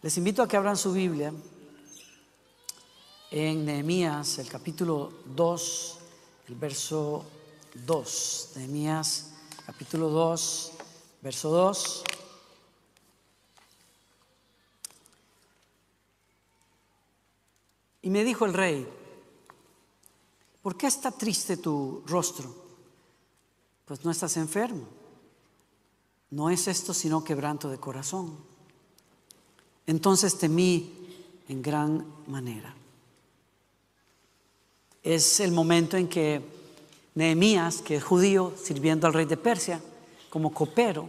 [0.00, 1.32] Les invito a que abran su Biblia
[3.32, 5.98] en Nehemías, el capítulo 2,
[6.46, 7.24] el verso
[7.74, 8.52] 2.
[8.54, 9.32] Nehemías,
[9.66, 10.72] capítulo 2,
[11.20, 12.04] verso 2.
[18.02, 18.88] Y me dijo el rey,
[20.62, 22.54] ¿por qué está triste tu rostro?
[23.84, 24.86] Pues no estás enfermo.
[26.30, 28.57] No es esto sino quebranto de corazón.
[29.88, 30.92] Entonces temí
[31.48, 32.74] en gran manera.
[35.02, 36.42] Es el momento en que
[37.14, 39.80] Nehemías, que es judío, sirviendo al rey de Persia
[40.28, 41.08] como copero,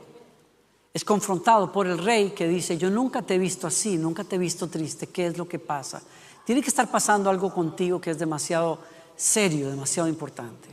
[0.94, 4.38] es confrontado por el rey que dice, yo nunca te he visto así, nunca te
[4.38, 6.02] he visto triste, ¿qué es lo que pasa?
[6.46, 8.80] Tiene que estar pasando algo contigo que es demasiado
[9.18, 10.70] serio, demasiado importante.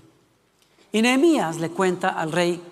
[0.92, 2.62] Y Nehemías le cuenta al rey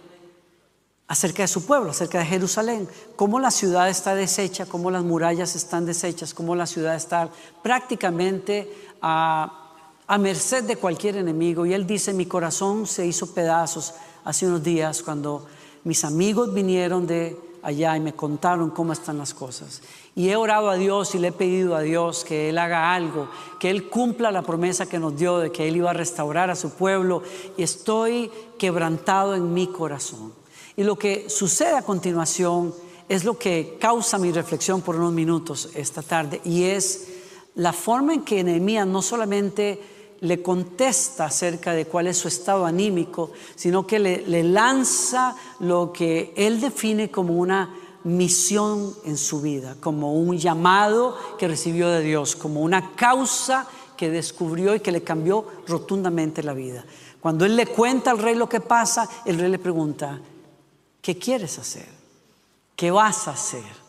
[1.06, 5.54] acerca de su pueblo, acerca de Jerusalén, cómo la ciudad está deshecha, cómo las murallas
[5.54, 7.28] están deshechas, cómo la ciudad está
[7.62, 9.60] prácticamente a,
[10.18, 11.66] merced de cualquier enemigo.
[11.66, 15.46] Y él dice, mi corazón se hizo pedazos hace unos días cuando
[15.84, 19.82] mis amigos vinieron de allá y me contaron cómo están las cosas.
[20.14, 23.28] Y he orado a Dios y le he pedido a Dios que Él haga algo,
[23.58, 26.56] que Él cumpla la promesa que nos dio de que Él iba a restaurar a
[26.56, 27.22] su pueblo.
[27.56, 30.43] Y estoy quebrantado en mi corazón.
[30.76, 32.74] Y lo que sucede a continuación
[33.08, 36.40] es lo que causa mi reflexión por unos minutos esta tarde.
[36.44, 37.08] Y es
[37.54, 39.80] la forma en que Nehemías no solamente
[40.20, 46.32] le contesta acerca de cuál es su estado anímico, sino que le, lanza lo que
[46.36, 52.36] él define como una misión en su vida, como un llamado que recibió de Dios,
[52.36, 56.84] como una causa que descubrió y que le cambió rotundamente la vida.
[57.20, 60.20] Cuando él le cuenta al rey lo que pasa, el rey le pregunta,
[61.04, 61.86] ¿qué quieres hacer?
[62.74, 63.84] ¿Qué vas a hacer?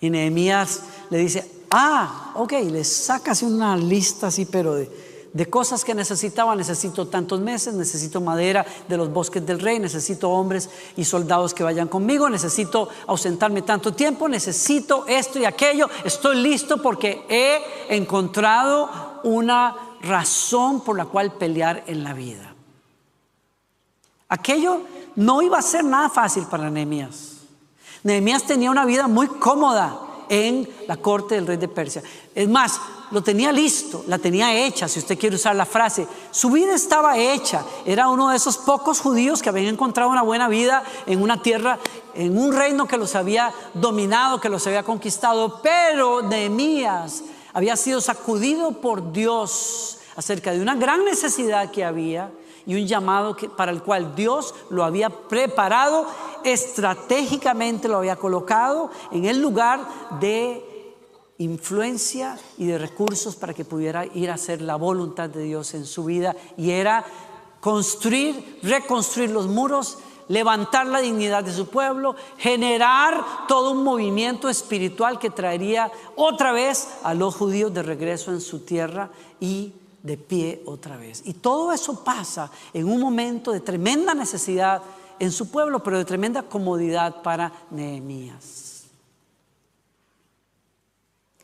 [0.00, 5.46] Y Nehemías le dice, ah, ok, le saca así una lista así, pero de de
[5.46, 6.56] cosas que necesitaba.
[6.56, 11.62] Necesito tantos meses, necesito madera de los bosques del rey, necesito hombres y soldados que
[11.62, 15.88] vayan conmigo, necesito ausentarme tanto tiempo, necesito esto y aquello.
[16.04, 22.54] Estoy listo porque he encontrado una razón por la cual pelear en la vida.
[24.30, 24.82] Aquello
[25.16, 27.32] no iba a ser nada fácil para Nehemías.
[28.04, 32.02] Nehemías tenía una vida muy cómoda en la corte del rey de Persia.
[32.34, 32.80] Es más,
[33.10, 36.06] lo tenía listo, la tenía hecha, si usted quiere usar la frase.
[36.30, 37.64] Su vida estaba hecha.
[37.84, 41.80] Era uno de esos pocos judíos que habían encontrado una buena vida en una tierra,
[42.14, 45.60] en un reino que los había dominado, que los había conquistado.
[45.60, 52.30] Pero Nehemías había sido sacudido por Dios acerca de una gran necesidad que había
[52.66, 56.06] y un llamado que, para el cual Dios lo había preparado,
[56.44, 59.80] estratégicamente lo había colocado en el lugar
[60.20, 60.64] de
[61.38, 65.86] influencia y de recursos para que pudiera ir a hacer la voluntad de Dios en
[65.86, 66.36] su vida.
[66.56, 67.04] Y era
[67.60, 69.98] construir, reconstruir los muros,
[70.28, 76.88] levantar la dignidad de su pueblo, generar todo un movimiento espiritual que traería otra vez
[77.02, 79.10] a los judíos de regreso en su tierra
[79.40, 79.72] y
[80.02, 81.22] de pie otra vez.
[81.24, 84.82] Y todo eso pasa en un momento de tremenda necesidad
[85.18, 88.84] en su pueblo, pero de tremenda comodidad para Nehemías.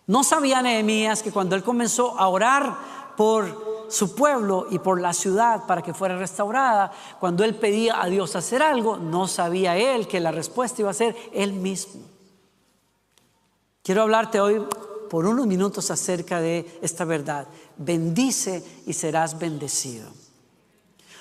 [0.07, 5.13] No sabía Nehemías que cuando él comenzó a orar por su pueblo y por la
[5.13, 10.07] ciudad para que fuera restaurada, cuando él pedía a Dios hacer algo, no sabía él
[10.07, 12.03] que la respuesta iba a ser él mismo.
[13.83, 14.65] Quiero hablarte hoy
[15.09, 17.47] por unos minutos acerca de esta verdad.
[17.79, 20.11] Bendice y serás bendecido.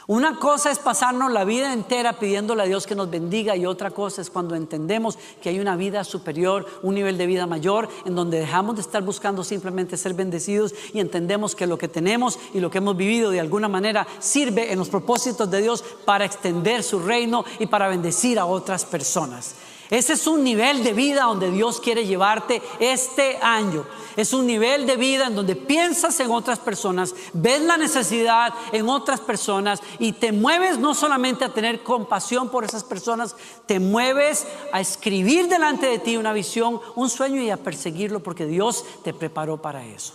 [0.07, 3.89] Una cosa es pasarnos la vida entera pidiéndole a Dios que nos bendiga y otra
[3.89, 8.13] cosa es cuando entendemos que hay una vida superior, un nivel de vida mayor, en
[8.13, 12.59] donde dejamos de estar buscando simplemente ser bendecidos y entendemos que lo que tenemos y
[12.59, 16.83] lo que hemos vivido de alguna manera sirve en los propósitos de Dios para extender
[16.83, 19.55] su reino y para bendecir a otras personas.
[19.89, 23.85] Ese es un nivel de vida donde Dios quiere llevarte este año.
[24.15, 28.89] Es un nivel de vida en donde piensas en otras personas, ves la necesidad en
[28.89, 33.35] otras personas y te mueves no solamente a tener compasión por esas personas,
[33.67, 38.45] te mueves a escribir delante de ti una visión, un sueño y a perseguirlo porque
[38.45, 40.13] Dios te preparó para eso.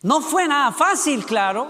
[0.00, 1.68] No fue nada fácil, claro.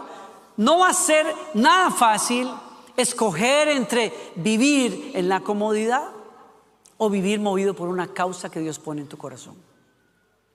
[0.56, 2.48] No va a ser nada fácil
[2.96, 6.21] escoger entre vivir en la comodidad
[7.02, 9.56] o vivir movido por una causa que Dios pone en tu corazón.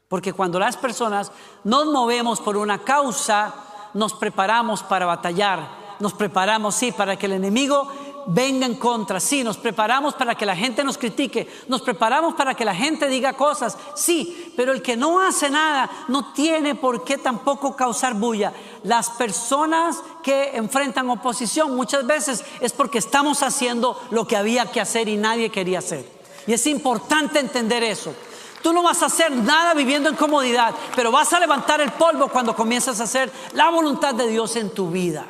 [0.07, 1.29] Porque cuando las personas
[1.65, 3.53] nos movemos por una causa,
[3.93, 5.67] nos preparamos para batallar,
[5.99, 7.91] nos preparamos, sí, para que el enemigo
[8.27, 9.19] venga en contra.
[9.19, 13.09] Sí, nos preparamos para que la gente nos critique, nos preparamos para que la gente
[13.09, 18.13] diga cosas, sí, pero el que no hace nada no tiene por qué tampoco causar
[18.13, 18.53] bulla.
[18.83, 24.79] Las personas que enfrentan oposición muchas veces es porque estamos haciendo lo que había que
[24.79, 26.16] hacer y nadie quería hacer.
[26.47, 28.15] Y es importante entender eso.
[28.63, 32.29] Tú no vas a hacer nada viviendo en comodidad, pero vas a levantar el polvo
[32.29, 35.27] cuando comienzas a hacer la voluntad de Dios en tu vida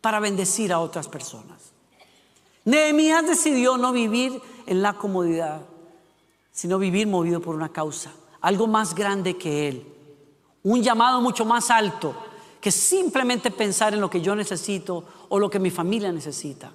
[0.00, 1.72] para bendecir a otras personas.
[2.64, 5.62] Nehemías decidió no vivir en la comodidad,
[6.50, 9.86] sino vivir movido por una causa, algo más grande que él,
[10.62, 12.14] un llamado mucho más alto
[12.60, 16.70] que simplemente pensar en lo que yo necesito o lo que mi familia necesita,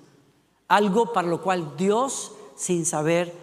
[0.68, 3.33] algo para lo cual Dios, sin saber,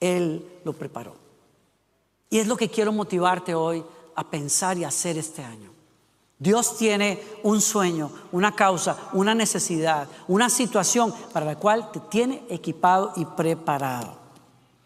[0.00, 1.14] Él lo preparó.
[2.30, 3.84] Y es lo que quiero motivarte hoy
[4.14, 5.70] a pensar y hacer este año.
[6.38, 12.44] Dios tiene un sueño, una causa, una necesidad, una situación para la cual te tiene
[12.48, 14.16] equipado y preparado.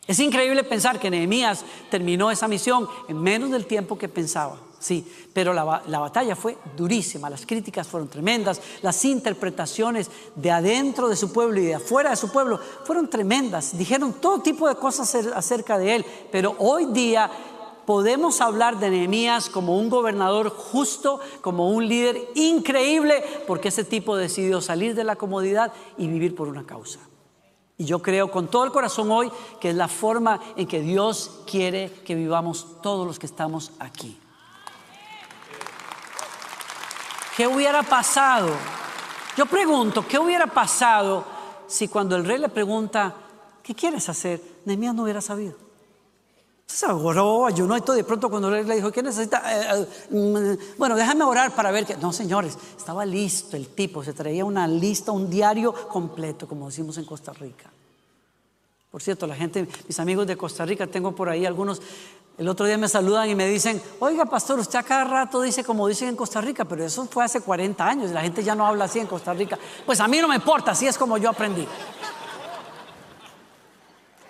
[0.07, 4.57] Es increíble pensar que Nehemías terminó esa misión en menos del tiempo que pensaba.
[4.83, 11.09] Sí, pero la, la, batalla fue durísima, las críticas fueron tremendas, las interpretaciones de adentro
[11.09, 13.79] de su pueblo y de afuera de su pueblo fueron tremendas.
[13.79, 17.31] Dijeron todo tipo de cosas acerca de él, pero hoy día
[17.87, 24.17] podemos hablar de Nehemías como un gobernador justo, como un líder increíble, porque ese tipo
[24.17, 26.99] decidió salir de la comodidad y vivir por una causa.
[27.79, 29.31] Y yo creo con todo el corazón hoy
[29.61, 34.19] que es la forma en que Dios quiere que vivamos todos los que estamos aquí.
[37.37, 38.51] ¿Qué hubiera pasado?
[39.37, 41.25] Yo pregunto, ¿qué hubiera pasado
[41.67, 43.15] si cuando el rey le pregunta,
[43.63, 44.41] ¿qué quieres hacer?
[44.67, 45.57] Nehemías no hubiera sabido.
[46.67, 47.97] Se oró, ayunó y todo.
[47.97, 49.43] De pronto cuando le dijo, ¿qué necesita?
[49.47, 51.97] Eh, eh, mm, bueno, déjame orar para ver que...
[51.97, 54.05] No, señores, estaba listo el tipo.
[54.05, 57.71] Se traía una lista, un diario completo, como decimos en Costa Rica.
[58.91, 61.81] Por cierto, la gente, mis amigos de Costa Rica, tengo por ahí algunos,
[62.43, 65.63] el otro día me saludan y me dicen, oiga pastor, usted a cada rato dice
[65.63, 68.57] como dicen en Costa Rica, pero eso fue hace 40 años y la gente ya
[68.57, 69.57] no habla así en Costa Rica.
[69.87, 71.65] Pues a mí no me importa, así es como yo aprendí.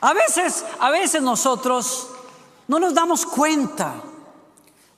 [0.03, 2.09] A veces, a veces nosotros
[2.69, 3.94] no nos damos cuenta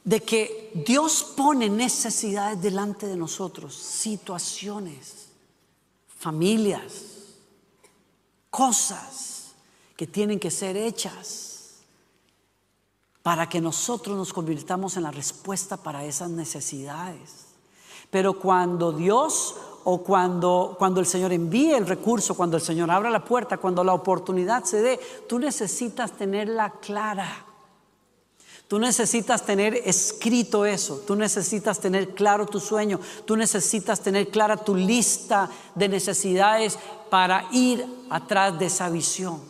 [0.02, 5.28] de que Dios pone necesidades delante de nosotros, situaciones,
[6.18, 6.92] familias,
[8.50, 9.52] cosas
[9.96, 11.53] que tienen que ser hechas
[13.24, 17.46] para que nosotros nos convirtamos en la respuesta para esas necesidades.
[18.10, 23.08] Pero cuando Dios o cuando, cuando el Señor envíe el recurso, cuando el Señor abra
[23.08, 27.46] la puerta, cuando la oportunidad se dé, tú necesitas tenerla clara.
[28.68, 34.58] Tú necesitas tener escrito eso, tú necesitas tener claro tu sueño, tú necesitas tener clara
[34.58, 36.78] tu lista de necesidades
[37.08, 39.40] para ir atrás de esa visión.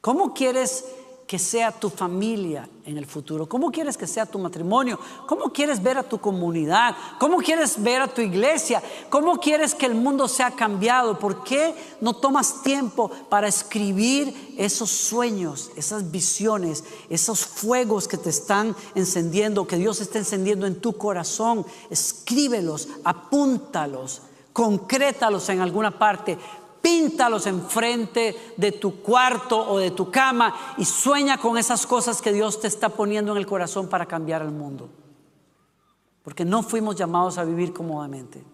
[0.00, 0.86] ¿Cómo quieres
[1.26, 3.48] que sea tu familia en el futuro?
[3.48, 4.98] ¿Cómo quieres que sea tu matrimonio?
[5.26, 6.94] ¿Cómo quieres ver a tu comunidad?
[7.18, 8.80] ¿Cómo quieres ver a tu iglesia?
[9.10, 11.18] ¿Cómo quieres que el mundo sea cambiado?
[11.18, 18.30] ¿Por qué no tomas tiempo para escribir esos sueños, esas visiones, esos fuegos que te
[18.30, 21.66] están encendiendo, que Dios está encendiendo en tu corazón?
[21.90, 26.38] Escríbelos, apúntalos, concrétalos en alguna parte
[26.86, 32.32] píntalos enfrente de tu cuarto o de tu cama y sueña con esas cosas que
[32.32, 34.88] Dios te está poniendo en el corazón para cambiar el mundo.
[36.22, 38.44] Porque no fuimos llamados a vivir cómodamente.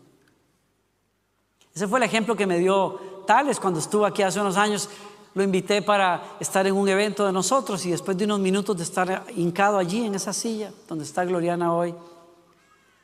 [1.75, 4.89] Ese fue el ejemplo que me dio Tales cuando estuvo aquí hace unos años.
[5.35, 8.85] Lo invité para estar en un evento de nosotros y después de unos minutos de
[8.85, 11.95] estar hincado allí en esa silla donde está Gloriana hoy,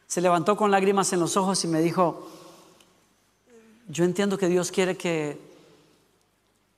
[0.06, 2.28] se levantó con lágrimas en los ojos y me dijo,
[3.88, 5.40] yo entiendo que Dios quiere que,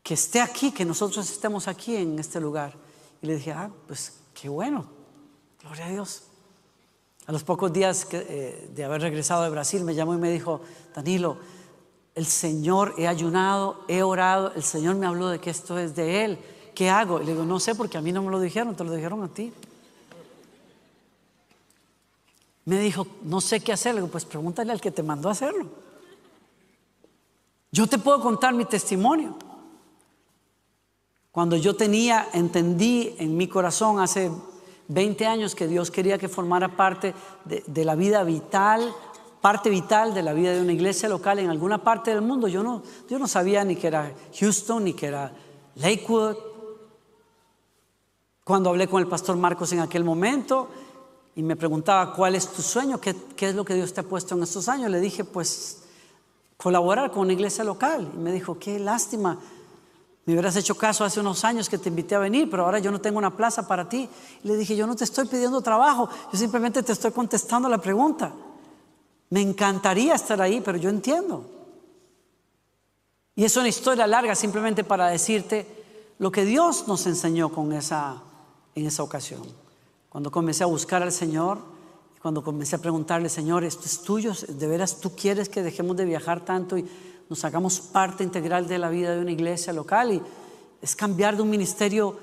[0.02, 2.74] que esté aquí, que nosotros estemos aquí en este lugar.
[3.20, 4.86] Y le dije, ah, pues qué bueno,
[5.62, 6.22] gloria a Dios.
[7.26, 10.60] A los pocos días eh, de haber regresado de Brasil me llamó y me dijo,
[10.94, 11.36] Danilo,
[12.14, 16.24] el Señor, he ayunado, he orado, el Señor me habló de que esto es de
[16.24, 16.38] Él.
[16.74, 17.20] ¿Qué hago?
[17.20, 19.22] Y le digo, no sé porque a mí no me lo dijeron, te lo dijeron
[19.22, 19.52] a ti.
[22.64, 23.94] Me dijo, no sé qué hacer.
[23.94, 25.66] Le digo, pues pregúntale al que te mandó a hacerlo.
[27.72, 29.36] Yo te puedo contar mi testimonio.
[31.30, 34.30] Cuando yo tenía, entendí en mi corazón hace
[34.88, 38.92] 20 años que Dios quería que formara parte de, la vida vital,
[39.40, 42.48] parte vital de la vida de una iglesia local en alguna parte del mundo.
[42.48, 45.32] Yo no, yo no sabía ni que era Houston, ni que era
[45.76, 46.36] Lakewood.
[48.42, 50.68] Cuando hablé con el pastor Marcos en aquel momento
[51.36, 53.00] y me preguntaba, ¿cuál es tu sueño?
[53.00, 54.90] ¿Qué, qué es lo que Dios te ha puesto en estos años?
[54.90, 55.84] Le dije, pues
[56.62, 58.10] colaborar con una iglesia local.
[58.14, 59.38] Y me dijo, qué lástima,
[60.26, 62.90] me hubieras hecho caso hace unos años que te invité a venir, pero ahora yo
[62.90, 64.08] no tengo una plaza para ti.
[64.44, 67.78] Y le dije, yo no te estoy pidiendo trabajo, yo simplemente te estoy contestando la
[67.78, 68.32] pregunta.
[69.30, 71.48] Me encantaría estar ahí, pero yo entiendo.
[73.34, 75.66] Y es una historia larga simplemente para decirte
[76.18, 78.22] lo que Dios nos enseñó con esa,
[78.74, 79.42] en esa ocasión.
[80.10, 81.58] Cuando comencé a buscar al Señor,
[82.20, 86.04] cuando comencé a preguntarle, Señor, esto es tuyo, de veras tú quieres que dejemos de
[86.04, 86.86] viajar tanto y
[87.30, 90.22] nos hagamos parte integral de la vida de una iglesia local y
[90.82, 92.18] es cambiar de un ministerio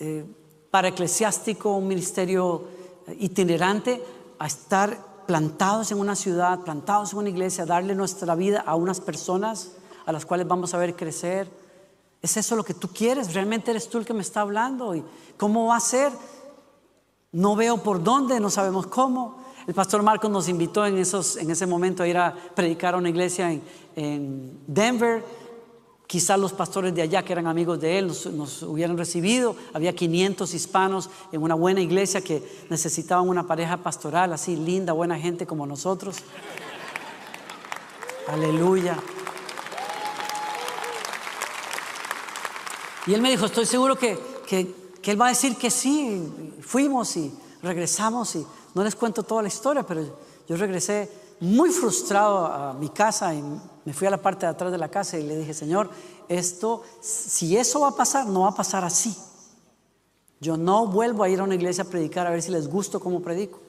[0.00, 0.24] eh,
[0.70, 2.64] para eclesiástico, un ministerio
[3.06, 4.02] eh, itinerante,
[4.38, 9.00] a estar plantados en una ciudad, plantados en una iglesia, darle nuestra vida a unas
[9.00, 9.72] personas
[10.06, 11.50] a las cuales vamos a ver crecer.
[12.22, 13.34] ¿Es eso lo que tú quieres?
[13.34, 14.94] ¿Realmente eres tú el que me está hablando?
[14.94, 15.04] ¿Y
[15.36, 16.10] cómo va a ser?
[17.32, 19.41] No veo por dónde, no sabemos cómo.
[19.66, 23.52] El pastor Marcos nos invitó en, ese momento a ir a predicar a una iglesia
[23.52, 23.62] en,
[23.94, 25.24] en Denver.
[26.06, 29.54] Quizás los pastores de allá, que eran amigos de él, nos, hubieran recibido.
[29.72, 35.18] Había 500 hispanos en una buena iglesia que necesitaban una pareja pastoral así linda, buena
[35.18, 36.16] gente como nosotros.
[38.28, 38.98] Aleluya.
[43.06, 44.18] Y él me dijo, estoy seguro que
[44.50, 46.22] él va a decir que sí.
[46.60, 50.02] Fuimos y regresamos y no les cuento toda la historia, pero
[50.48, 51.10] yo regresé
[51.40, 53.42] muy frustrado a mi casa y
[53.84, 55.90] me fui a la parte de atrás de la casa y le dije, Señor,
[56.28, 59.16] esto, si eso va a pasar, no va a pasar así.
[60.40, 63.00] Yo no vuelvo a ir a una iglesia a predicar a ver si les gusto
[63.00, 63.60] como predico.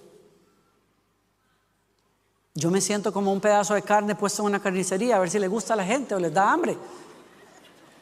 [2.55, 5.39] Yo me siento como un pedazo de carne puesto en una carnicería a ver si
[5.39, 6.77] le gusta a la gente o les da hambre.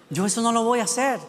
[0.09, 1.19] Yo eso no lo voy a hacer.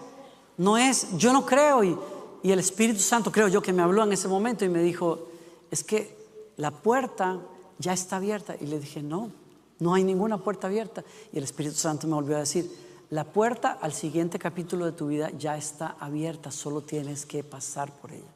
[0.59, 1.97] No es, yo no creo y,
[2.43, 5.29] y el Espíritu Santo creo yo que me habló en ese momento y me dijo,
[5.73, 6.14] es que
[6.59, 7.41] la puerta
[7.79, 8.55] ya está abierta.
[8.61, 9.33] Y le dije, no,
[9.79, 11.02] no hay ninguna puerta abierta.
[11.33, 12.71] Y el Espíritu Santo me volvió a decir,
[13.09, 17.91] la puerta al siguiente capítulo de tu vida ya está abierta, solo tienes que pasar
[17.91, 18.31] por ella.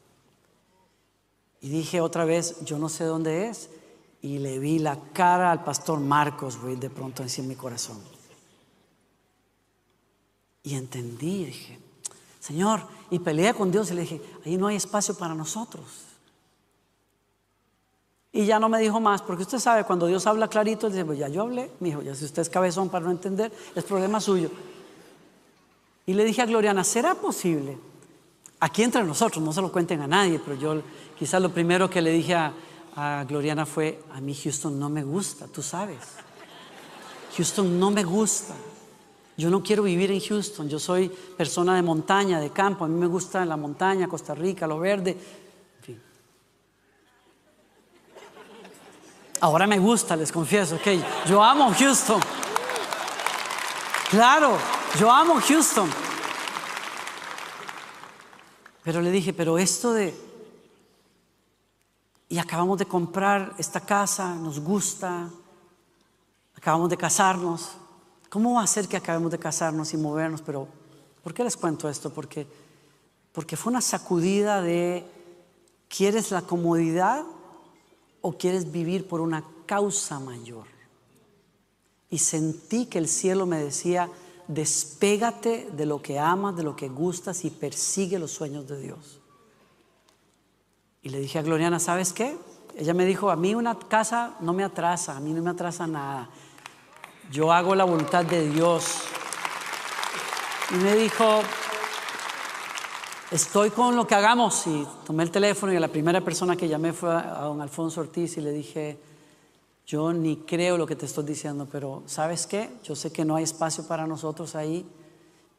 [1.61, 3.69] Y dije otra vez, yo no sé dónde es.
[4.23, 7.99] Y le vi la cara al pastor Marcos, güey, de pronto en mi corazón.
[10.63, 11.79] Y entendí, dije,
[12.41, 16.06] Señor, y peleé con Dios y le dije, ahí no hay espacio para nosotros.
[18.37, 21.19] Y ya no me dijo más, porque usted sabe, cuando Dios habla clarito, dice, pues
[21.19, 24.21] ya yo hablé, mi hijo, ya si usted es cabezón para no entender, es problema
[24.21, 24.51] suyo.
[26.05, 27.79] Y le dije a Gloriana, ¿será posible?
[28.61, 30.83] Aquí entre nosotros, no se lo cuenten a nadie, pero yo
[31.19, 32.53] quizás lo primero que le dije a,
[32.95, 35.97] a Gloriana fue, a mí Houston no me gusta, tú sabes.
[37.39, 38.55] Houston no me gusta.
[39.39, 43.01] Yo no quiero vivir en Houston, yo soy persona de montaña, de campo, a mí
[43.01, 45.17] me gusta la montaña, Costa Rica, lo verde,
[49.41, 52.21] Ahora me gusta, les confieso, que yo amo Houston.
[54.09, 54.57] Claro,
[54.99, 55.91] yo amo Houston.
[58.83, 60.15] Pero le dije, pero esto de...
[62.29, 65.29] Y acabamos de comprar esta casa, nos gusta,
[66.57, 67.73] acabamos de casarnos.
[68.31, 70.41] ¿Cómo va a ser que acabemos de casarnos y movernos?
[70.41, 70.67] Pero,
[71.23, 72.11] ¿por qué les cuento esto?
[72.11, 72.47] Porque,
[73.33, 75.05] porque fue una sacudida de,
[75.89, 77.23] ¿quieres la comodidad
[78.27, 80.67] o quieres vivir por una causa mayor?
[82.11, 84.11] Y sentí que el cielo me decía,
[84.49, 89.21] despégate de lo que amas, de lo que gustas y persigue los sueños de Dios.
[91.03, 92.37] Y le dije a Gloriana, ¿sabes qué?
[92.77, 95.87] Ella me dijo, a mí una casa no me atrasa, a mí no me atrasa
[95.87, 96.29] nada.
[97.31, 99.03] Yo hago la voluntad de Dios.
[100.73, 101.43] Y me dijo,
[103.31, 104.67] estoy con lo que hagamos.
[104.67, 108.37] Y tomé el teléfono y la primera persona que llamé fue a don Alfonso Ortiz
[108.37, 108.99] y le dije,
[109.87, 112.71] yo ni creo lo que te estoy diciendo, pero ¿sabes qué?
[112.83, 114.87] Yo sé que no hay espacio para nosotros ahí,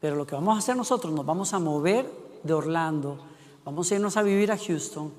[0.00, 2.10] pero lo que vamos a hacer nosotros, nos vamos a mover
[2.42, 3.18] de Orlando,
[3.64, 5.12] vamos a irnos a vivir a Houston,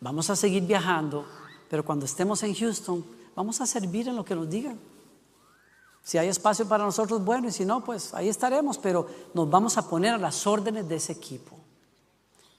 [0.00, 1.24] vamos a seguir viajando,
[1.70, 4.78] pero cuando estemos en Houston, vamos a servir en lo que nos digan.
[6.02, 9.76] Si hay espacio para nosotros, bueno, y si no, pues ahí estaremos, pero nos vamos
[9.76, 11.55] a poner a las órdenes de ese equipo.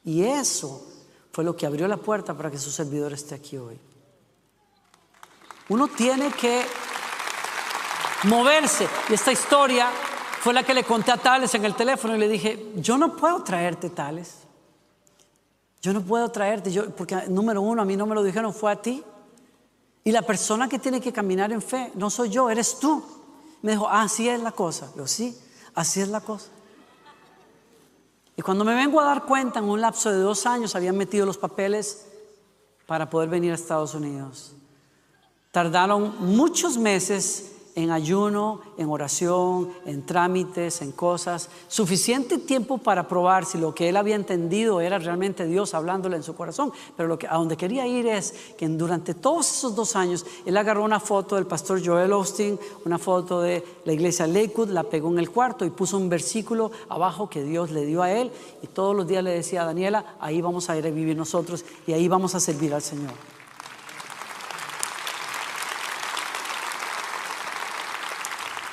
[0.07, 0.87] Y eso
[1.33, 3.77] fue lo que abrió la puerta para que su servidor esté aquí hoy.
[5.67, 6.63] Uno tiene que
[8.23, 8.87] moverse.
[9.09, 9.89] Y esta historia
[10.39, 13.17] fue la que le conté a Tales en el teléfono y le dije, yo no
[13.17, 14.35] puedo traerte Tales.
[15.81, 18.71] Yo no puedo traerte, yo, porque número uno, a mí no me lo dijeron, fue
[18.71, 19.03] a ti.
[20.05, 23.03] Y la persona que tiene que caminar en fe no soy yo, eres tú.
[23.61, 24.89] Me dijo, así es la cosa.
[24.95, 25.37] Yo, sí,
[25.75, 26.47] así es la cosa.
[28.37, 31.25] Y cuando me vengo a dar cuenta, en un lapso de dos años habían metido
[31.25, 32.07] los papeles
[32.85, 34.53] para poder venir a Estados Unidos.
[35.51, 43.45] Tardaron muchos meses en ayuno, en oración, en trámites, en cosas, suficiente tiempo para probar
[43.45, 46.73] si lo que él había entendido era realmente Dios hablándole en su corazón.
[46.95, 50.57] Pero lo que, a donde quería ir es que durante todos esos dos años él
[50.57, 55.11] agarró una foto del pastor Joel Austin, una foto de la iglesia Lakewood, la pegó
[55.11, 58.31] en el cuarto y puso un versículo abajo que Dios le dio a él
[58.63, 61.63] y todos los días le decía a Daniela, ahí vamos a ir a vivir nosotros
[61.85, 63.36] y ahí vamos a servir al Señor.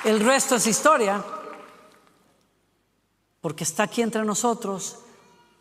[0.05, 1.25] El resto es historia,
[3.41, 4.97] porque está aquí entre nosotros,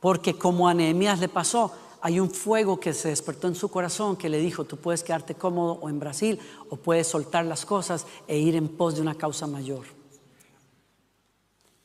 [0.01, 1.73] porque como a Nehemías le pasó,
[2.03, 5.35] hay un fuego que se despertó en su corazón que le dijo, tú puedes quedarte
[5.35, 9.15] cómodo o en Brasil o puedes soltar las cosas e ir en pos de una
[9.15, 9.87] causa mayor.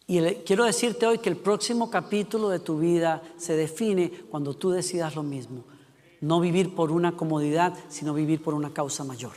[0.05, 4.71] Y quiero decirte hoy que el próximo capítulo de tu vida se define cuando tú
[4.71, 5.63] decidas lo mismo.
[6.19, 9.31] No vivir por una comodidad, sino vivir por una causa mayor.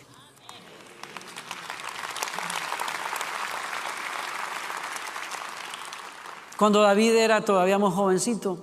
[6.63, 8.57] Cuando David era todavía muy jovencito,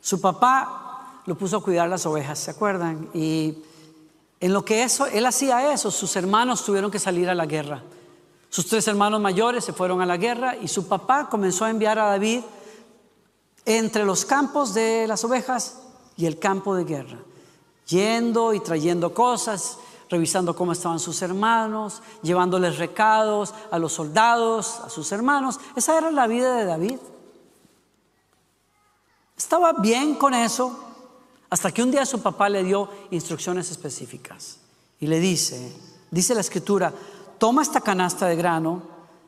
[0.00, 3.10] su papá lo puso a cuidar las ovejas, ¿se acuerdan?
[3.12, 3.58] Y
[4.40, 7.82] en lo que eso, él hacía eso, sus hermanos tuvieron que salir a la guerra.
[8.48, 11.98] Sus tres hermanos mayores se fueron a la guerra y su papá comenzó a enviar
[11.98, 12.40] a David
[13.66, 15.82] entre los campos de las ovejas
[16.16, 17.18] y el campo de guerra,
[17.88, 19.76] yendo y trayendo cosas,
[20.10, 25.58] revisando cómo estaban sus hermanos, llevándoles recados a los soldados, a sus hermanos.
[25.76, 26.98] Esa era la vida de David.
[29.36, 30.78] Estaba bien con eso
[31.48, 34.58] hasta que un día su papá le dio instrucciones específicas
[34.98, 35.74] y le dice,
[36.10, 36.92] dice la escritura,
[37.38, 38.82] toma esta canasta de grano,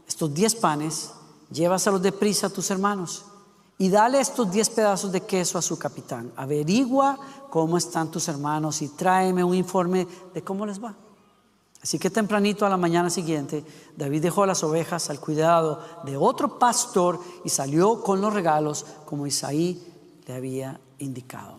[0.06, 1.12] estos diez panes,
[1.50, 3.24] llévaselos deprisa a tus hermanos
[3.78, 6.32] y dale estos diez pedazos de queso a su capitán.
[6.36, 7.18] Averigua
[7.50, 10.94] cómo están tus hermanos y tráeme un informe de cómo les va.
[11.82, 13.64] Así que tempranito a la mañana siguiente,
[13.96, 19.26] David dejó las ovejas al cuidado de otro pastor y salió con los regalos como
[19.26, 19.82] Isaí
[20.26, 21.56] le había indicado.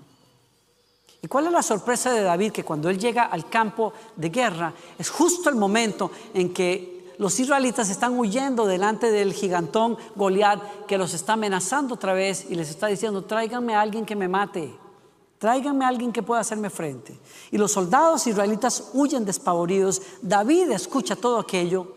[1.22, 2.52] ¿Y cuál es la sorpresa de David?
[2.52, 7.40] Que cuando él llega al campo de guerra, es justo el momento en que los
[7.40, 12.70] israelitas están huyendo delante del gigantón Goliat que los está amenazando otra vez y les
[12.70, 14.74] está diciendo, tráiganme a alguien que me mate,
[15.38, 17.20] tráiganme a alguien que pueda hacerme frente.
[17.52, 20.02] Y los soldados israelitas huyen despavoridos.
[20.22, 21.96] David escucha todo aquello,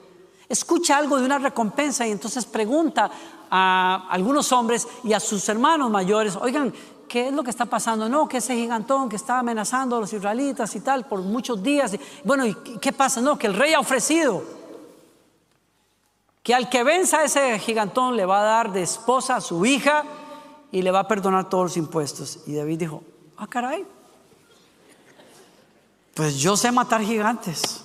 [0.48, 3.10] escucha algo de una recompensa y entonces pregunta
[3.50, 6.74] a algunos hombres y a sus hermanos mayores, oigan,
[7.08, 8.08] ¿qué es lo que está pasando?
[8.08, 11.96] No, que ese gigantón que está amenazando a los israelitas y tal por muchos días.
[12.24, 13.20] Bueno, ¿y qué pasa?
[13.20, 14.55] No, que el rey ha ofrecido
[16.46, 20.04] que al que venza ese gigantón le va a dar de esposa a su hija
[20.70, 22.38] y le va a perdonar todos los impuestos.
[22.46, 23.02] Y David dijo,
[23.36, 23.84] ah, caray,
[26.14, 27.80] pues yo sé matar gigantes.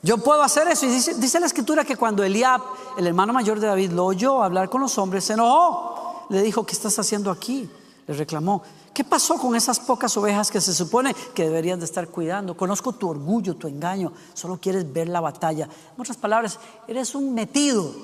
[0.00, 0.86] Yo puedo hacer eso.
[0.86, 2.60] Y dice, dice, la escritura que cuando Eliab,
[2.98, 6.26] el hermano mayor de David, lo oyó hablar con los hombres, se enojó.
[6.28, 7.68] Le dijo, ¿qué estás haciendo aquí?
[8.06, 8.62] Le reclamó.
[8.92, 12.56] ¿Qué pasó con esas pocas ovejas que se supone que deberías de estar cuidando?
[12.56, 15.64] Conozco tu orgullo, tu engaño, solo quieres ver la batalla.
[15.64, 17.94] En otras palabras, eres un metido.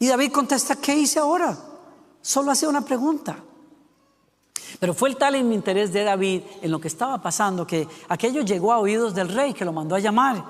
[0.00, 1.56] Y David contesta, ¿qué hice ahora?
[2.20, 3.38] Solo hacía una pregunta.
[4.80, 8.42] Pero fue el tal el interés de David en lo que estaba pasando que aquello
[8.42, 10.44] llegó a oídos del rey que lo mandó a llamar.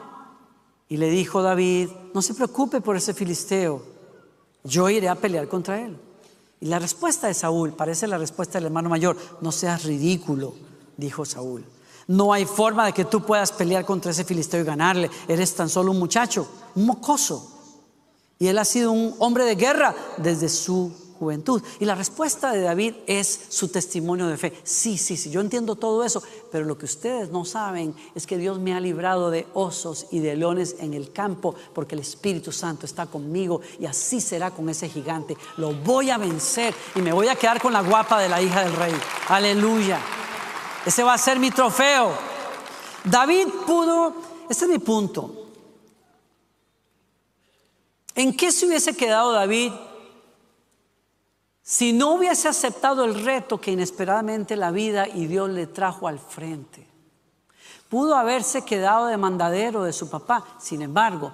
[0.88, 3.82] Y le dijo David, no se preocupe por ese filisteo,
[4.64, 5.98] yo iré a pelear contra él.
[6.60, 9.16] Y la respuesta de Saúl parece la respuesta del hermano mayor.
[9.40, 10.54] No seas ridículo,
[10.96, 11.64] dijo Saúl.
[12.08, 15.10] No hay forma de que tú puedas pelear contra ese filisteo y ganarle.
[15.28, 17.52] Eres tan solo un muchacho, un mocoso.
[18.38, 21.62] Y él ha sido un hombre de guerra desde su juventud.
[21.80, 24.52] Y la respuesta de David es su testimonio de fe.
[24.62, 28.38] Sí, sí, sí, yo entiendo todo eso, pero lo que ustedes no saben es que
[28.38, 32.52] Dios me ha librado de osos y de leones en el campo, porque el Espíritu
[32.52, 35.36] Santo está conmigo y así será con ese gigante.
[35.56, 38.64] Lo voy a vencer y me voy a quedar con la guapa de la hija
[38.64, 38.94] del rey.
[39.28, 40.00] Aleluya.
[40.86, 42.12] Ese va a ser mi trofeo.
[43.04, 44.14] David pudo,
[44.48, 45.34] este es mi punto.
[48.14, 49.72] ¿En qué se hubiese quedado David
[51.70, 56.18] si no hubiese aceptado el reto que inesperadamente la vida y Dios le trajo al
[56.18, 56.88] frente,
[57.90, 60.46] pudo haberse quedado de mandadero de su papá.
[60.58, 61.30] Sin embargo,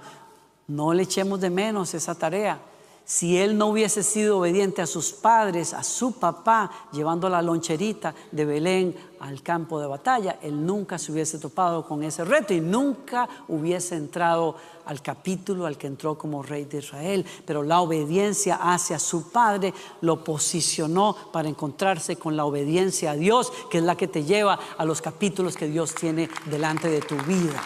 [0.66, 2.60] no le echemos de menos esa tarea
[3.04, 8.14] si él no hubiese sido obediente a sus padres, a su papá, llevando la loncherita
[8.32, 12.60] de Belén al campo de batalla, él nunca se hubiese topado con ese reto y
[12.60, 17.24] nunca hubiese entrado al capítulo al que entró como rey de Israel.
[17.46, 23.50] Pero la obediencia hacia su padre lo posicionó para encontrarse con la obediencia a Dios,
[23.70, 27.16] que es la que te lleva a los capítulos que Dios tiene delante de tu
[27.22, 27.62] vida.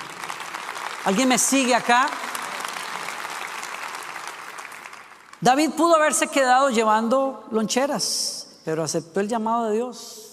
[1.06, 2.08] ¿Alguien me sigue acá?
[5.40, 10.27] David pudo haberse quedado llevando loncheras, pero aceptó el llamado de Dios.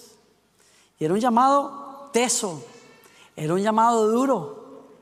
[0.98, 2.62] Y era un llamado teso,
[3.34, 4.56] era un llamado duro,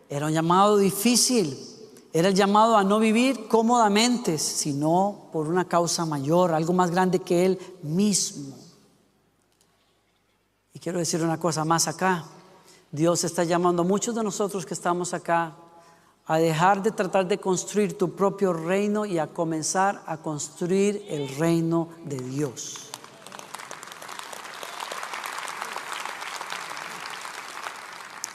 [0.08, 1.58] era un llamado difícil,
[2.12, 7.18] era el llamado a no vivir cómodamente, sino por una causa mayor, algo más grande
[7.18, 8.56] que él mismo.
[10.72, 12.24] Y quiero decir una cosa más acá.
[12.90, 15.56] Dios está llamando a muchos de nosotros que estamos acá
[16.26, 21.28] a dejar de tratar de construir tu propio reino y a comenzar a construir el
[21.36, 22.90] reino de Dios.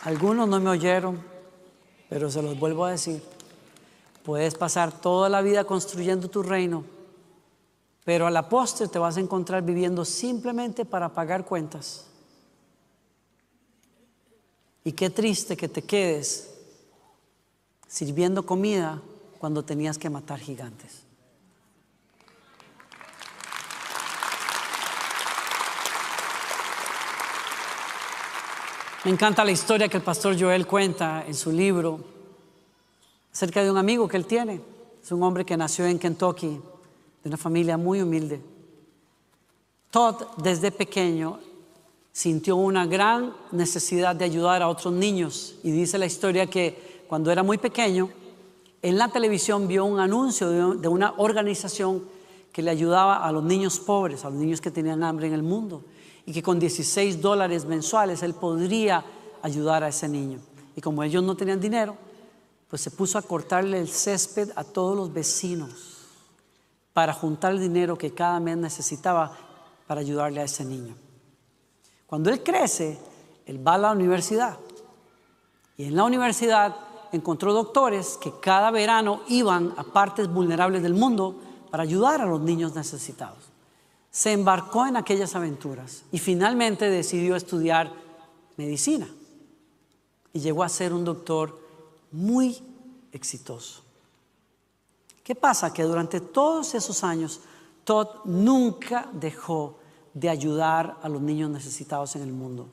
[0.04, 1.22] Algunos no me oyeron,
[2.10, 3.22] pero se los vuelvo a decir.
[4.24, 6.84] Puedes pasar toda la vida construyendo tu reino,
[8.06, 12.06] pero a la postre te vas a encontrar viviendo simplemente para pagar cuentas.
[14.84, 16.50] Y qué triste que te quedes
[17.88, 19.02] sirviendo comida
[19.40, 21.09] cuando tenías que matar gigantes.
[29.06, 32.02] Me encanta la historia que el pastor Joel cuenta en su libro
[33.32, 34.60] acerca de un amigo que él tiene.
[35.02, 36.60] Es un hombre que nació en Kentucky,
[37.24, 38.42] de una familia muy humilde.
[39.90, 41.40] Todd desde pequeño
[42.12, 47.32] sintió una gran necesidad de ayudar a otros niños y dice la historia que cuando
[47.32, 48.10] era muy pequeño,
[48.82, 52.04] en la televisión vio un anuncio de una organización
[52.52, 55.44] que le ayudaba a los niños pobres, a los niños que tenían hambre en el
[55.44, 55.84] mundo,
[56.30, 59.04] y que con 16 dólares mensuales él podría
[59.42, 60.38] ayudar a ese niño.
[60.76, 61.98] Y como ellos no tenían dinero,
[62.70, 65.72] pues se puso a cortarle el césped a todos los vecinos
[66.94, 69.36] para juntar el dinero que cada mes necesitaba
[69.88, 70.94] para ayudarle a ese niño.
[72.06, 73.00] Cuando él crece,
[73.48, 74.60] él va a la universidad.
[75.78, 76.76] Y en la universidad
[77.12, 81.38] encontró doctores que cada verano iban a partes vulnerables del mundo
[81.72, 83.49] para ayudar a los niños necesitados.
[84.12, 87.94] Se embarcó en aquellas aventuras y finalmente decidió estudiar
[88.58, 89.08] medicina
[90.34, 91.60] y llegó a ser un doctor
[92.12, 92.58] muy
[93.12, 93.84] exitoso.
[95.24, 95.72] ¿Qué pasa?
[95.72, 97.42] Que durante todos esos años
[97.84, 99.80] Todd nunca dejó
[100.14, 102.68] de ayudar a los niños necesitados en el mundo.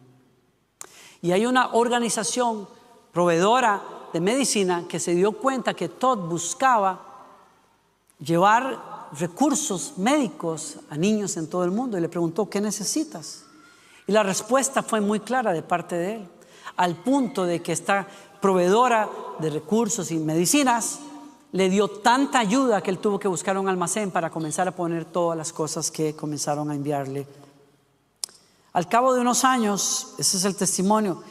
[1.22, 2.68] Y hay una organización
[3.12, 7.00] proveedora de medicina que se dio cuenta que Todd buscaba
[8.18, 13.44] llevar recursos médicos a niños en todo el mundo y le preguntó, ¿qué necesitas?
[14.06, 16.28] Y la respuesta fue muy clara de parte de él,
[16.76, 18.06] al punto de que esta
[18.40, 21.00] proveedora de recursos y medicinas
[21.52, 25.04] le dio tanta ayuda que él tuvo que buscar un almacén para comenzar a poner
[25.04, 27.26] todas las cosas que comenzaron a enviarle.
[28.72, 31.22] Al cabo de unos años, ese es el testimonio,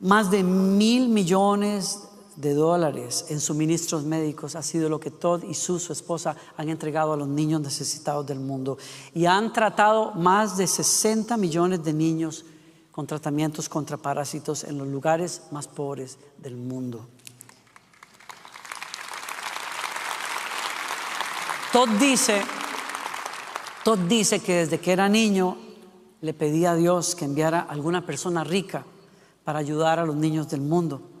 [0.00, 2.05] más de mil millones
[2.36, 6.68] de dólares en suministros médicos ha sido lo que Todd y su, su esposa han
[6.68, 8.78] entregado a los niños necesitados del mundo.
[9.14, 12.44] Y han tratado más de 60 millones de niños
[12.92, 17.06] con tratamientos contra parásitos en los lugares más pobres del mundo.
[21.72, 22.40] Todd dice,
[23.84, 25.58] Todd dice que desde que era niño
[26.22, 28.84] le pedía a Dios que enviara alguna persona rica
[29.44, 31.15] para ayudar a los niños del mundo.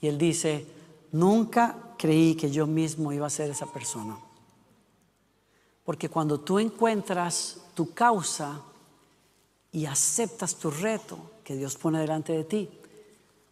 [0.00, 0.66] Y él dice,
[1.12, 4.18] nunca creí que yo mismo iba a ser esa persona.
[5.84, 8.62] Porque cuando tú encuentras tu causa
[9.72, 12.70] y aceptas tu reto que Dios pone delante de ti,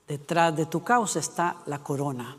[0.06, 2.36] detrás de tu causa está la corona.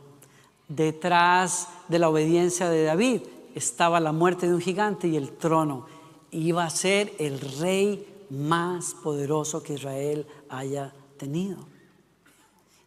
[0.67, 3.21] Detrás de la obediencia de David
[3.55, 5.85] estaba la muerte de un gigante y el trono.
[6.31, 11.57] Iba a ser el rey más poderoso que Israel haya tenido.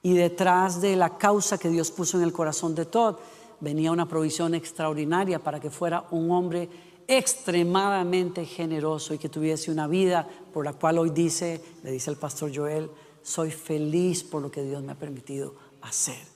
[0.02, 3.16] Y detrás de la causa que Dios puso en el corazón de Todd
[3.60, 6.68] venía una provisión extraordinaria para que fuera un hombre
[7.06, 12.16] extremadamente generoso y que tuviese una vida por la cual hoy dice, le dice el
[12.16, 12.90] pastor Joel,
[13.22, 16.31] soy feliz por lo que Dios me ha permitido hacer.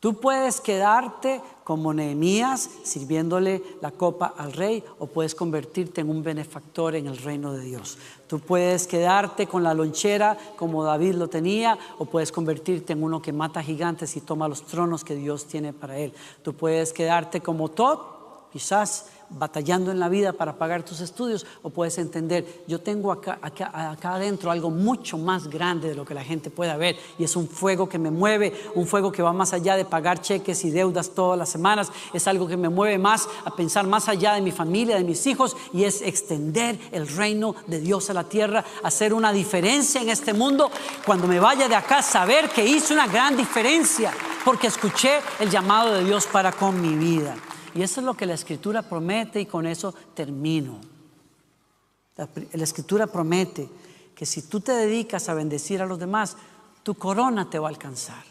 [0.00, 6.22] Tú puedes quedarte como Nehemías sirviéndole la copa al rey o puedes convertirte en un
[6.22, 7.98] benefactor en el reino de Dios.
[8.28, 13.20] Tú puedes quedarte con la lonchera como David lo tenía o puedes convertirte en uno
[13.20, 16.14] que mata gigantes y toma los tronos que Dios tiene para él.
[16.42, 17.98] Tú puedes quedarte como Todd,
[18.52, 23.38] quizás batallando en la vida para pagar tus estudios o puedes entender, yo tengo acá,
[23.42, 23.70] acá,
[24.14, 27.48] adentro algo mucho más grande de lo que la gente pueda ver y es un
[27.48, 31.10] fuego que me mueve, un fuego que va más allá de pagar cheques y deudas
[31.10, 34.50] todas las semanas, es algo que me mueve más a pensar más allá de mi
[34.50, 39.12] familia, de mis hijos y es extender el reino de Dios a la tierra, hacer
[39.12, 40.70] una diferencia en este mundo,
[41.04, 44.12] cuando me vaya de acá saber que hice una gran diferencia
[44.44, 47.34] porque escuché el llamado de Dios para con mi vida.
[47.78, 50.80] Y eso es lo que la escritura promete y con eso termino.
[52.16, 52.28] La,
[52.64, 53.68] escritura promete
[54.16, 56.36] que si tú te dedicas a bendecir a los demás,
[56.82, 58.24] tu corona te va a alcanzar.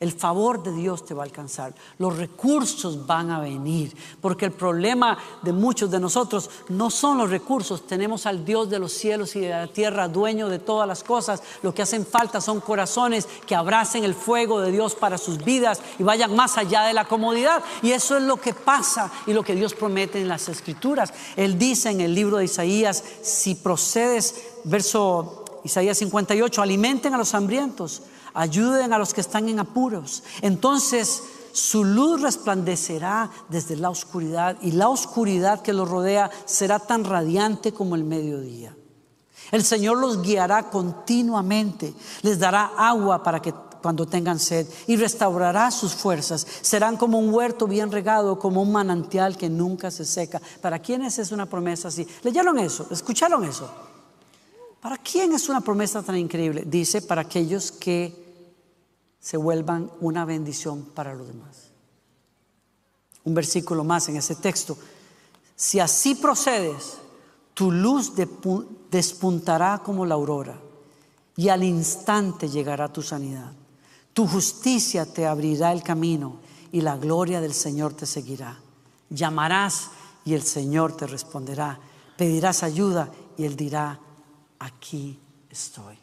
[0.00, 1.74] El favor de Dios te va a alcanzar.
[1.98, 3.94] Los recursos van a venir.
[4.22, 7.86] Porque el problema de muchos de nosotros no son los recursos.
[7.86, 11.42] Tenemos al Dios de los cielos y de la tierra, dueño de todas las cosas.
[11.62, 15.82] Lo que hacen falta son corazones que abracen el fuego de Dios para sus vidas
[15.98, 17.62] y vayan más allá de la comodidad.
[17.82, 21.12] Y eso es lo que pasa y lo que Dios promete en las escrituras.
[21.36, 24.34] Él dice en el libro de Isaías, si procedes,
[24.64, 28.00] verso Isaías 58, alimenten a los hambrientos
[28.34, 30.22] ayuden a los que están en apuros.
[30.42, 37.04] Entonces su luz resplandecerá desde la oscuridad y la oscuridad que los rodea será tan
[37.04, 38.76] radiante como el mediodía.
[39.50, 45.70] El Señor los guiará continuamente, les dará agua para que cuando tengan sed y restaurará
[45.70, 46.46] sus fuerzas.
[46.60, 50.40] Serán como un huerto bien regado, como un manantial que nunca se seca.
[50.60, 52.06] ¿Para quiénes es una promesa así?
[52.22, 52.86] ¿Leyeron eso?
[52.90, 53.68] ¿Escucharon eso?
[54.80, 56.64] ¿Para quién es una promesa tan increíble?
[56.66, 58.20] Dice, para aquellos que
[59.20, 61.70] se vuelvan una bendición para los demás.
[63.24, 64.78] Un versículo más en ese texto.
[65.54, 66.96] Si así procedes,
[67.52, 68.12] tu luz
[68.90, 70.58] despuntará como la aurora
[71.36, 73.52] y al instante llegará tu sanidad.
[74.14, 76.38] Tu justicia te abrirá el camino
[76.72, 78.58] y la gloria del Señor te seguirá.
[79.10, 79.90] Llamarás
[80.24, 81.78] y el Señor te responderá.
[82.16, 84.00] Pedirás ayuda y Él dirá,
[84.60, 85.18] aquí
[85.50, 85.98] estoy.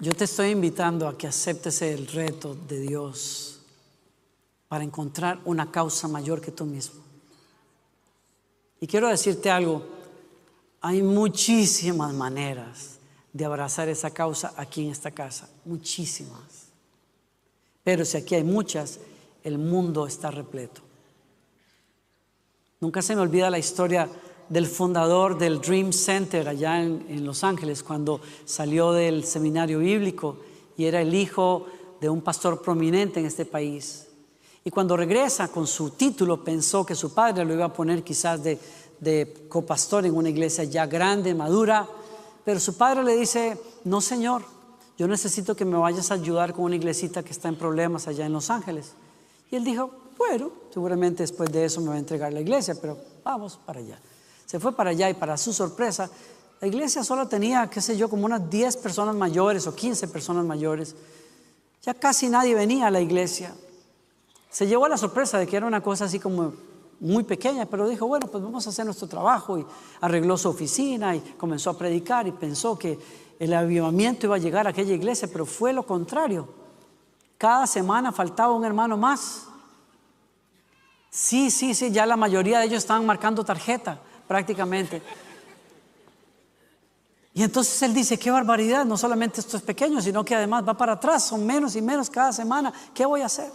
[0.00, 3.60] Yo te estoy invitando a que aceptes el reto de Dios
[4.68, 7.02] para encontrar una causa mayor que tú mismo.
[8.80, 9.84] Y quiero decirte algo,
[10.80, 12.98] hay muchísimas maneras
[13.32, 16.68] de abrazar esa causa aquí en esta casa, muchísimas.
[17.82, 19.00] Pero si aquí hay muchas,
[19.48, 20.82] el mundo está repleto.
[22.80, 24.08] Nunca se me olvida la historia
[24.48, 30.36] del fundador del Dream Center allá en, Los Ángeles, cuando salió del seminario bíblico
[30.76, 31.66] y era el hijo
[32.00, 34.06] de un pastor prominente en este país.
[34.64, 38.42] Y cuando regresa con su título, pensó que su padre lo iba a poner quizás
[38.42, 38.58] de,
[39.00, 41.88] de copastor en una iglesia ya grande, madura,
[42.44, 44.44] pero su padre le dice, no señor,
[44.96, 48.26] yo necesito que me vayas a ayudar con una iglesita que está en problemas allá
[48.26, 48.94] en Los Ángeles.
[49.50, 52.98] Y él dijo, bueno, seguramente después de eso me va a entregar la iglesia, pero
[53.24, 53.98] vamos para allá.
[54.46, 56.10] Se fue para allá y para su sorpresa,
[56.60, 60.44] la iglesia solo tenía, qué sé yo, como unas 10 personas mayores o 15 personas
[60.44, 60.96] mayores.
[61.82, 63.54] Ya casi nadie venía a la iglesia.
[64.50, 66.52] Se llevó a la sorpresa de que era una cosa así como
[67.00, 69.66] muy pequeña, pero dijo, bueno, pues vamos a hacer nuestro trabajo y
[70.00, 72.98] arregló su oficina y comenzó a predicar y pensó que
[73.38, 76.48] el avivamiento iba a llegar a aquella iglesia, pero fue lo contrario.
[77.38, 79.44] Cada semana faltaba un hermano más.
[81.08, 85.00] Sí, sí, sí, ya la mayoría de ellos estaban marcando tarjeta prácticamente.
[87.32, 90.74] Y entonces él dice, qué barbaridad, no solamente esto es pequeño, sino que además va
[90.74, 93.52] para atrás, son menos y menos cada semana, ¿qué voy a hacer?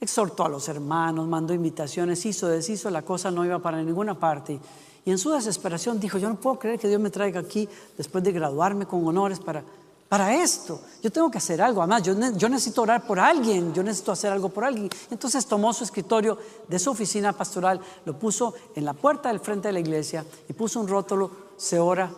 [0.00, 4.58] Exhortó a los hermanos, mandó invitaciones, hizo, deshizo, la cosa no iba para ninguna parte.
[5.04, 8.24] Y en su desesperación dijo, yo no puedo creer que Dios me traiga aquí después
[8.24, 9.62] de graduarme con honores para
[10.08, 10.80] para esto.
[11.02, 11.82] Yo tengo que hacer algo.
[11.82, 14.88] Además, yo, yo, necesito orar por alguien, yo necesito hacer algo por alguien.
[15.10, 16.38] Entonces tomó su escritorio
[16.68, 20.52] de su oficina pastoral, lo puso en la puerta del frente de la iglesia y
[20.52, 22.10] puso un rótulo, se ora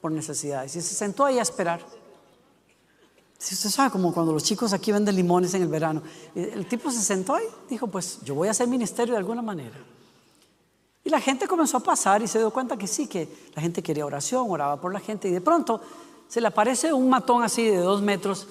[0.00, 0.76] por necesidades.
[0.76, 1.80] Y se sentó ahí a esperar.
[3.38, 6.00] Si usted sabe, como cuando los chicos aquí venden limones en el verano.
[6.34, 9.76] El tipo se sentó ahí, dijo, pues yo voy a hacer ministerio de alguna manera.
[11.04, 13.82] Y la gente comenzó a pasar y se dio cuenta que sí, que la gente
[13.82, 15.80] quería oración, oraba por la gente y de pronto
[16.32, 18.46] se le aparece un matón así de dos metros,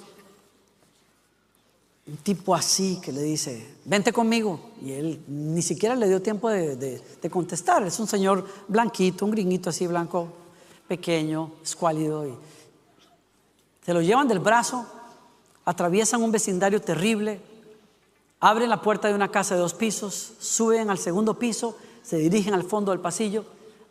[2.06, 4.60] un tipo así que le dice, vente conmigo.
[4.84, 7.82] Y él ni siquiera le dio tiempo de, contestar.
[7.82, 10.28] Es un señor blanquito, un gringuito así blanco,
[10.88, 12.28] pequeño, escuálido.
[12.28, 12.36] Y
[13.84, 14.86] se lo llevan del brazo,
[15.66, 17.42] atraviesan un vecindario terrible,
[18.40, 22.54] abren la puerta de una casa de dos pisos, suben al segundo piso, se dirigen
[22.54, 23.44] al fondo del pasillo,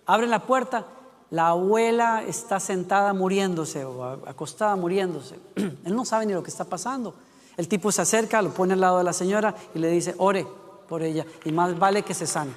[0.06, 0.86] abren la puerta
[1.30, 5.38] la abuela está sentada muriéndose o acostada muriéndose.
[5.56, 7.14] Él no sabe ni lo que está pasando.
[7.56, 10.46] El tipo se acerca, lo pone al lado de la señora y le dice, ore
[10.88, 12.52] por ella y más vale que se sane.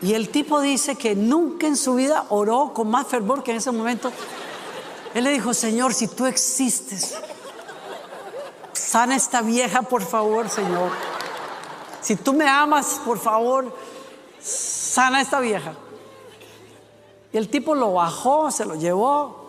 [0.00, 3.58] Y el tipo dice que nunca en su vida oró con más fervor que en
[3.58, 4.10] ese momento.
[5.12, 7.14] Él le dijo, Señor, si tú existes,
[8.72, 10.90] sana esta vieja, por favor, Señor.
[12.00, 13.76] Si tú me amas, por favor,
[14.40, 15.74] sana esta vieja.
[17.32, 19.40] Y el tipo lo bajó, se lo llevó.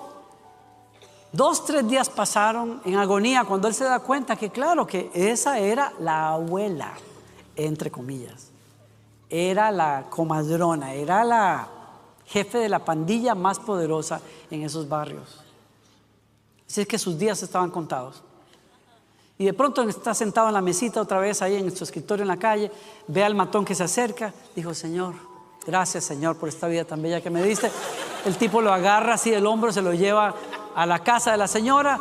[1.31, 5.59] Dos, tres días pasaron en agonía cuando él se da cuenta que claro, que esa
[5.59, 6.93] era la abuela,
[7.55, 8.49] entre comillas.
[9.29, 11.69] Era la comadrona, era la
[12.25, 15.41] jefe de la pandilla más poderosa en esos barrios.
[16.67, 18.23] Así es que sus días estaban contados.
[19.37, 22.27] Y de pronto está sentado en la mesita otra vez ahí en su escritorio en
[22.27, 22.71] la calle,
[23.07, 25.15] ve al matón que se acerca, dijo, Señor,
[25.65, 27.71] gracias Señor por esta vida tan bella que me diste.
[28.25, 30.33] El tipo lo agarra así del hombro, se lo lleva
[30.75, 31.99] a la casa de la señora,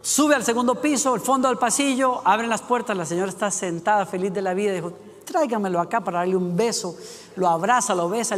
[0.00, 4.06] sube al segundo piso, al fondo del pasillo, abren las puertas, la señora está sentada
[4.06, 4.92] feliz de la vida, dijo,
[5.24, 6.96] tráigamelo acá para darle un beso,
[7.36, 8.36] lo abraza, lo besa,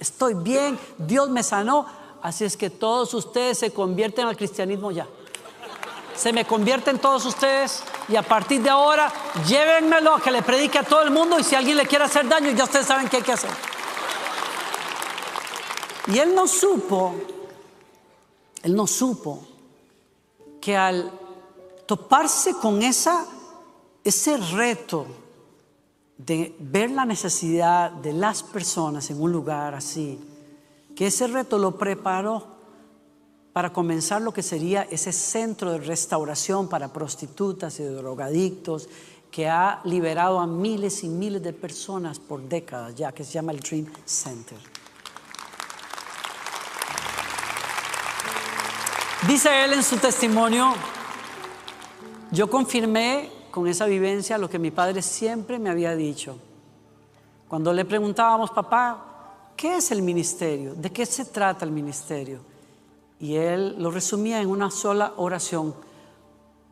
[0.00, 1.86] estoy bien, Dios me sanó,
[2.22, 5.06] así es que todos ustedes se convierten al cristianismo ya
[6.18, 9.10] se me convierten todos ustedes y a partir de ahora
[9.46, 12.28] llévenmelo a que le predique a todo el mundo y si alguien le quiere hacer
[12.28, 13.50] daño ya ustedes saben qué hay que hacer.
[16.08, 17.14] Y él no supo,
[18.62, 19.42] él no supo
[20.60, 21.12] que al
[21.84, 25.06] toparse con ese reto
[26.16, 30.18] de ver la necesidad de las personas en un lugar así,
[30.96, 32.58] que ese reto lo preparó
[33.52, 38.88] para comenzar lo que sería ese centro de restauración para prostitutas y drogadictos
[39.30, 43.52] que ha liberado a miles y miles de personas por décadas ya, que se llama
[43.52, 44.58] el Dream Center.
[49.26, 50.72] Dice él en su testimonio,
[52.30, 56.38] yo confirmé con esa vivencia lo que mi padre siempre me había dicho.
[57.48, 60.74] Cuando le preguntábamos, papá, ¿qué es el ministerio?
[60.74, 62.38] ¿De qué se trata el ministerio?
[63.18, 65.74] Y él lo resumía en una sola oración.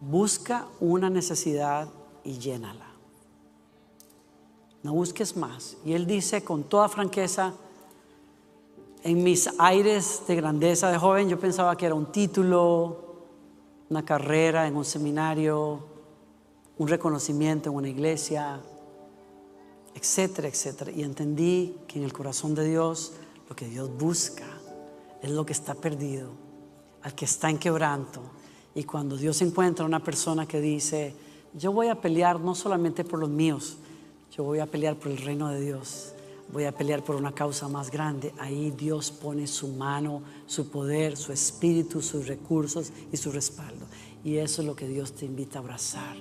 [0.01, 1.89] Busca una necesidad
[2.23, 2.87] y llénala.
[4.85, 5.79] No busques más.
[5.85, 7.55] Y él dice con toda franqueza,
[9.07, 13.05] en mis aires de grandeza de joven, yo pensaba que era un título,
[13.89, 15.79] una carrera en un seminario,
[16.77, 18.61] un reconocimiento en una iglesia,
[19.95, 20.91] etcétera, etcétera.
[20.91, 23.13] Y entendí que en el corazón de Dios
[23.49, 24.47] lo que Dios busca
[25.23, 26.31] es lo que está perdido,
[27.03, 28.23] al que está en quebranto.
[28.75, 31.15] Y cuando Dios encuentra una persona que dice,
[31.55, 33.77] yo voy a pelear no solamente por los míos,
[34.33, 36.13] yo voy a pelear por el reino de Dios,
[36.53, 41.17] voy a pelear por una causa más grande, ahí Dios pone su mano, su poder,
[41.17, 43.87] su espíritu, sus recursos y su respaldo.
[44.25, 46.17] Y eso es lo que Dios te invita a abrazar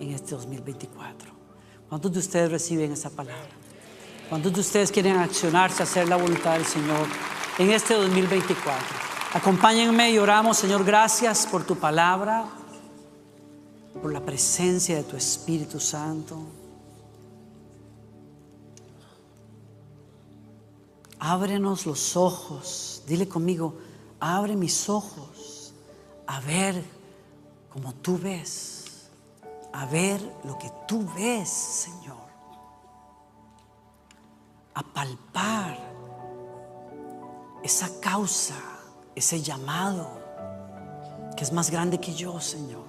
[0.00, 1.30] en este 2024.
[1.88, 3.50] ¿Cuántos de ustedes reciben esa palabra?
[4.28, 7.06] ¿Cuántos de ustedes quieren accionarse hacer la voluntad del Señor?
[7.58, 8.76] en este 2024.
[9.32, 12.44] Acompáñenme y oramos, Señor, gracias por tu palabra,
[14.00, 16.38] por la presencia de tu Espíritu Santo.
[21.28, 23.74] Ábrenos los ojos, dile conmigo,
[24.20, 25.74] abre mis ojos
[26.24, 26.80] a ver
[27.68, 29.08] como tú ves,
[29.72, 32.28] a ver lo que tú ves, Señor,
[34.74, 35.76] a palpar
[37.64, 38.54] esa causa,
[39.16, 40.08] ese llamado
[41.36, 42.86] que es más grande que yo, Señor.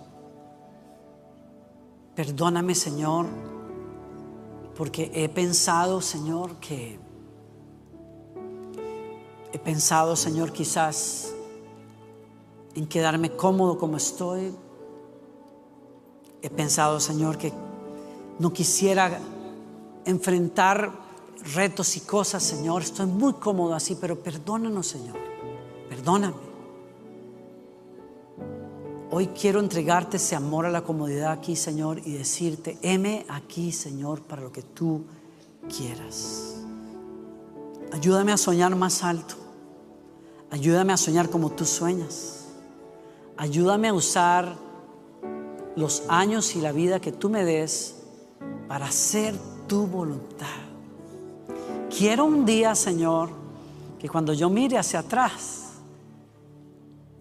[2.13, 3.25] Perdóname, Señor,
[4.75, 7.06] porque he pensado, Señor, que
[9.51, 11.33] he pensado, Señor, quizás
[12.75, 14.53] en quedarme cómodo como estoy.
[16.41, 17.51] He pensado, Señor, que
[18.39, 19.19] no quisiera
[20.05, 20.91] enfrentar
[21.55, 22.83] retos y cosas, Señor.
[22.83, 25.17] Estoy muy cómodo así, pero perdónanos, Señor.
[25.89, 26.47] Perdóname.
[29.09, 34.21] Hoy quiero entregarte ese amor a la comodidad aquí, Señor, y decirte, heme aquí, Señor,
[34.21, 35.05] para lo que tú
[35.75, 36.56] quieras.
[37.91, 39.35] Ayúdame a soñar más alto.
[40.51, 42.45] Ayúdame a soñar como tú sueñas.
[43.37, 44.55] Ayúdame a usar
[45.75, 47.95] los años y la vida que tú me des
[48.67, 49.35] para hacer
[49.67, 50.47] tu voluntad.
[51.95, 53.29] Quiero un día, Señor,
[53.99, 55.67] que cuando yo mire hacia atrás,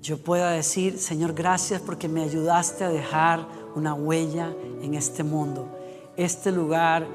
[0.02, 5.68] yo pueda decir, Señor, gracias porque me ayudaste a dejar una huella en este mundo.
[6.16, 7.06] Este lugar,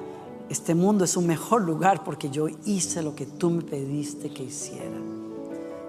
[0.51, 4.43] este mundo es un mejor lugar porque yo hice lo que tú me pediste que
[4.43, 4.97] hiciera.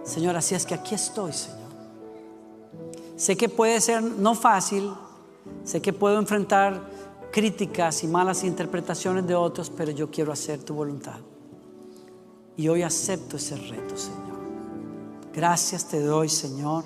[0.05, 1.59] Señor, así es que aquí estoy, Señor.
[3.17, 4.93] Sé que puede ser no fácil,
[5.65, 6.81] sé que puedo enfrentar
[7.33, 11.19] críticas y malas interpretaciones de otros, pero yo quiero hacer tu voluntad.
[12.57, 14.39] Y hoy acepto ese reto, Señor.
[15.35, 16.85] Gracias te doy, Señor.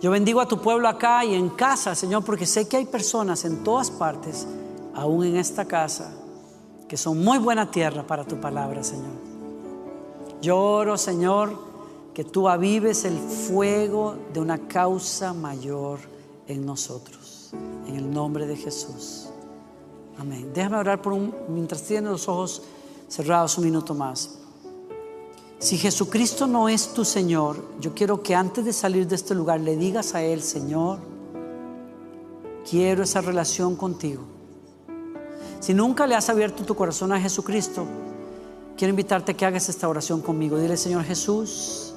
[0.00, 3.44] Yo bendigo a tu pueblo acá y en casa, Señor, porque sé que hay personas
[3.44, 4.46] en todas partes,
[4.94, 6.12] aún en esta casa,
[6.88, 9.12] que son muy buena tierra para tu palabra, Señor.
[10.40, 11.58] Yo oro, Señor,
[12.14, 15.98] que tú avives el fuego de una causa mayor
[16.46, 17.50] en nosotros.
[17.86, 19.28] En el nombre de Jesús.
[20.18, 20.50] Amén.
[20.54, 22.62] Déjame orar por un, mientras tienen los ojos
[23.08, 24.38] cerrados un minuto más.
[25.58, 29.60] Si Jesucristo no es tu Señor, yo quiero que antes de salir de este lugar
[29.60, 30.98] le digas a Él, Señor,
[32.68, 34.35] quiero esa relación contigo.
[35.60, 37.86] Si nunca le has abierto tu corazón a Jesucristo,
[38.76, 40.58] quiero invitarte a que hagas esta oración conmigo.
[40.58, 41.94] Dile, Señor Jesús,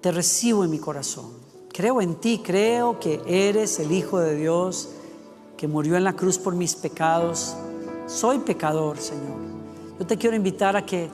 [0.00, 1.30] te recibo en mi corazón.
[1.72, 4.90] Creo en ti, creo que eres el Hijo de Dios
[5.56, 7.56] que murió en la cruz por mis pecados.
[8.06, 9.38] Soy pecador, Señor.
[9.98, 11.08] Yo te quiero invitar a que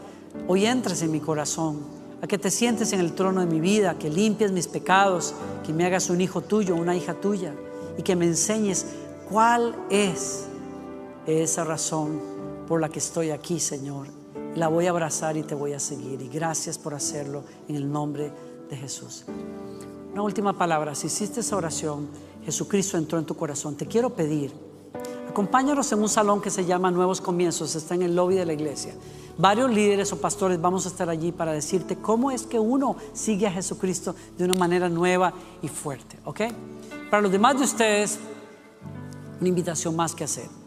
[0.46, 1.78] hoy entres en mi corazón,
[2.20, 5.34] a que te sientes en el trono de mi vida, que limpies mis pecados,
[5.64, 7.54] que me hagas un hijo tuyo, una hija tuya,
[7.96, 8.86] y que me enseñes
[9.30, 10.49] cuál es
[11.30, 12.20] esa razón
[12.66, 14.08] por la que estoy aquí, Señor.
[14.54, 16.20] La voy a abrazar y te voy a seguir.
[16.22, 18.32] Y gracias por hacerlo en el nombre
[18.68, 19.24] de Jesús.
[20.12, 22.08] Una última palabra, si hiciste esa oración,
[22.44, 24.52] Jesucristo entró en tu corazón, te quiero pedir,
[25.28, 28.52] acompáñanos en un salón que se llama Nuevos Comienzos, está en el lobby de la
[28.52, 28.94] iglesia.
[29.38, 33.46] Varios líderes o pastores vamos a estar allí para decirte cómo es que uno sigue
[33.46, 36.40] a Jesucristo de una manera nueva y fuerte, ¿ok?
[37.08, 38.18] Para los demás de ustedes,
[39.40, 40.59] una invitación más que hacer.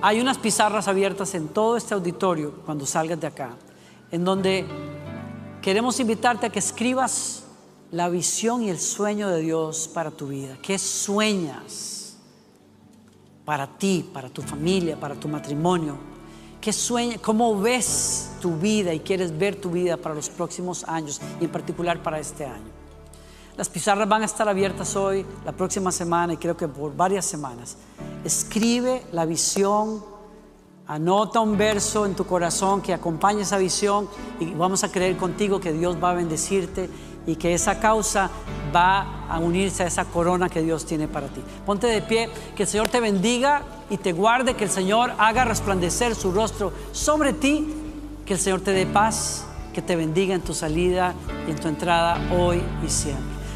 [0.00, 3.56] Hay unas pizarras abiertas en todo este auditorio cuando salgas de acá,
[4.12, 4.64] en donde
[5.60, 7.44] queremos invitarte a que escribas
[7.90, 10.56] la visión y el sueño de Dios para tu vida.
[10.62, 12.16] ¿Qué sueñas
[13.44, 15.96] para ti, para tu familia, para tu matrimonio?
[16.60, 21.20] ¿Qué sueña, cómo ves tu vida y quieres ver tu vida para los próximos años
[21.40, 22.77] y en particular para este año?
[23.58, 27.24] Las pizarras van a estar abiertas hoy, la próxima semana y creo que por varias
[27.24, 27.76] semanas.
[28.24, 30.00] Escribe la visión,
[30.86, 35.58] anota un verso en tu corazón que acompañe esa visión y vamos a creer contigo
[35.58, 36.88] que Dios va a bendecirte
[37.26, 38.30] y que esa causa
[38.72, 41.42] va a unirse a esa corona que Dios tiene para ti.
[41.66, 45.44] Ponte de pie, que el Señor te bendiga y te guarde, que el Señor haga
[45.44, 47.74] resplandecer su rostro sobre ti,
[48.24, 51.12] que el Señor te dé paz, que te bendiga en tu salida
[51.48, 53.37] y en tu entrada hoy y siempre.